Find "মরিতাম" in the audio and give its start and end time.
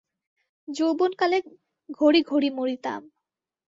2.49-3.01